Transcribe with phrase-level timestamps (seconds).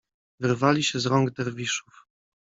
[0.39, 2.05] Wyrwali się z rąk Derwiszów.